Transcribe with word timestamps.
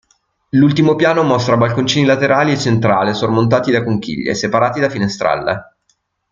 L'ultimo 0.57 0.95
piano 0.95 1.21
mostra 1.21 1.57
balconcini 1.57 2.07
laterali 2.07 2.53
e 2.53 2.57
centrale 2.57 3.13
sormontati 3.13 3.69
da 3.71 3.83
conchiglie, 3.83 4.33
separati 4.33 4.79
da 4.79 4.89
finestrelle. 4.89 5.75